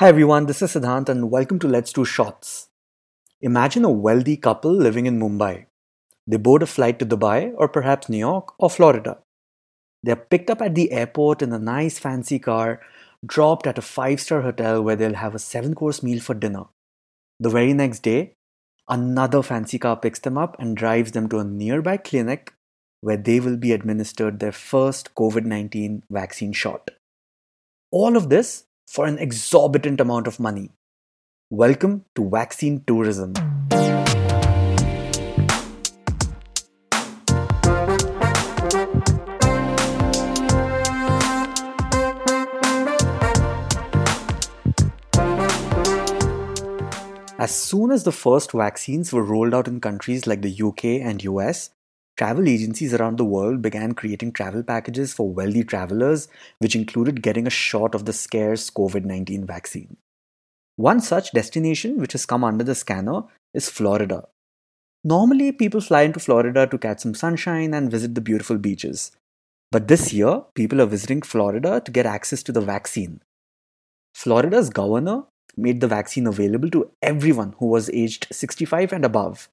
[0.00, 2.68] Hi everyone, this is Siddhant and welcome to Let's Do Shots.
[3.40, 5.64] Imagine a wealthy couple living in Mumbai.
[6.26, 9.16] They board a flight to Dubai or perhaps New York or Florida.
[10.02, 12.82] They're picked up at the airport in a nice fancy car,
[13.24, 16.64] dropped at a five star hotel where they'll have a seven course meal for dinner.
[17.40, 18.34] The very next day,
[18.90, 22.52] another fancy car picks them up and drives them to a nearby clinic
[23.00, 26.90] where they will be administered their first COVID 19 vaccine shot.
[27.90, 30.70] All of this for an exorbitant amount of money.
[31.50, 33.34] Welcome to vaccine tourism.
[47.38, 51.22] As soon as the first vaccines were rolled out in countries like the UK and
[51.22, 51.70] US,
[52.16, 57.46] travel agencies around the world began creating travel packages for wealthy travelers, which included getting
[57.46, 59.96] a shot of the scarce COVID 19 vaccine.
[60.76, 63.22] One such destination, which has come under the scanner,
[63.54, 64.28] is Florida.
[65.04, 69.12] Normally, people fly into Florida to catch some sunshine and visit the beautiful beaches.
[69.70, 73.20] But this year, people are visiting Florida to get access to the vaccine.
[74.14, 75.24] Florida's governor
[75.56, 79.48] made the vaccine available to everyone who was aged 65 and above.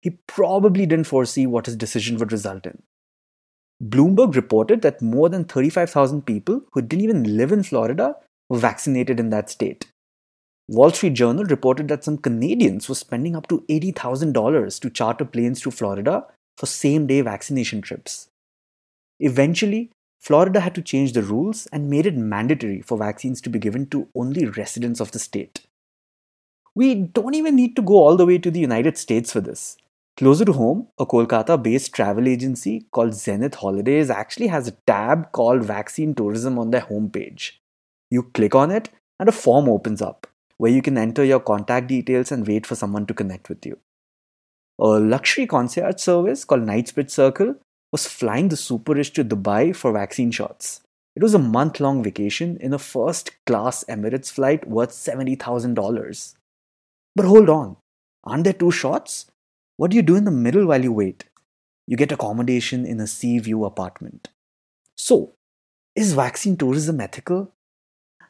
[0.00, 2.82] He probably didn't foresee what his decision would result in.
[3.82, 8.16] Bloomberg reported that more than 35,000 people who didn't even live in Florida
[8.48, 9.86] were vaccinated in that state.
[10.68, 15.60] Wall Street Journal reported that some Canadians were spending up to $80,000 to charter planes
[15.62, 18.28] to Florida for same day vaccination trips.
[19.18, 19.90] Eventually,
[20.20, 23.86] Florida had to change the rules and made it mandatory for vaccines to be given
[23.86, 25.66] to only residents of the state.
[26.74, 29.76] We don't even need to go all the way to the United States for this.
[30.20, 35.32] Closer to home, a Kolkata based travel agency called Zenith Holidays actually has a tab
[35.32, 37.52] called Vaccine Tourism on their homepage.
[38.10, 40.26] You click on it, and a form opens up
[40.58, 43.78] where you can enter your contact details and wait for someone to connect with you.
[44.78, 47.54] A luxury concierge service called Knightsbridge Circle
[47.90, 50.82] was flying the super rich to Dubai for vaccine shots.
[51.16, 56.34] It was a month long vacation in a first class Emirates flight worth $70,000.
[57.16, 57.78] But hold on,
[58.22, 59.29] aren't there two shots?
[59.80, 61.24] What do you do in the middle while you wait?
[61.86, 64.28] You get accommodation in a sea view apartment.
[64.94, 65.32] So,
[65.96, 67.54] is vaccine tourism ethical?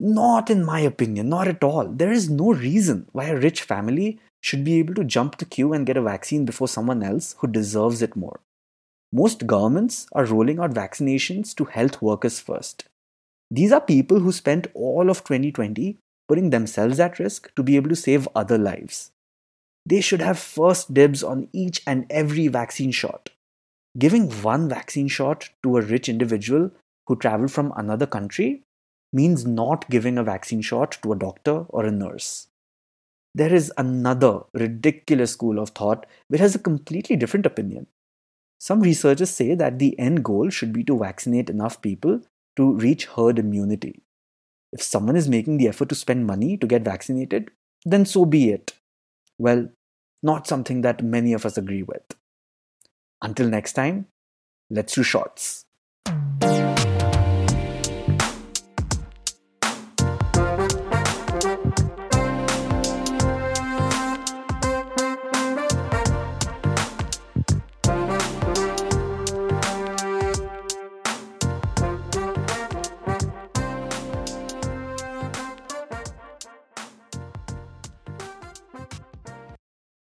[0.00, 1.86] Not in my opinion, not at all.
[1.86, 5.74] There is no reason why a rich family should be able to jump the queue
[5.74, 8.40] and get a vaccine before someone else who deserves it more.
[9.12, 12.86] Most governments are rolling out vaccinations to health workers first.
[13.50, 17.90] These are people who spent all of 2020 putting themselves at risk to be able
[17.90, 19.10] to save other lives.
[19.86, 23.30] They should have first dibs on each and every vaccine shot.
[23.98, 26.70] Giving one vaccine shot to a rich individual
[27.06, 28.62] who traveled from another country
[29.12, 32.48] means not giving a vaccine shot to a doctor or a nurse.
[33.34, 37.86] There is another ridiculous school of thought which has a completely different opinion.
[38.58, 42.22] Some researchers say that the end goal should be to vaccinate enough people
[42.56, 44.02] to reach herd immunity.
[44.72, 47.50] If someone is making the effort to spend money to get vaccinated,
[47.84, 48.72] then so be it.
[49.38, 49.68] Well,
[50.22, 52.02] not something that many of us agree with.
[53.22, 54.06] Until next time,
[54.70, 55.64] let's do shots.